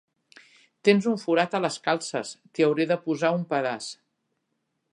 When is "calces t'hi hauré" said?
1.87-2.87